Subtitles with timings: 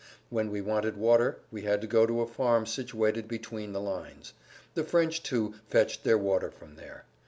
[0.31, 4.33] When we wanted water we had to go to a farm situated between the lines.
[4.73, 7.05] The French too, fetched their water from there.